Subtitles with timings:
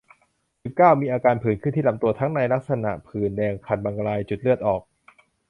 [0.63, 4.81] สิบเก้า มีอาการผื่นขึ้นที่ลำตัว ทั้งในลักษณะผื่นแดง คันบางราย จุดเลือดออก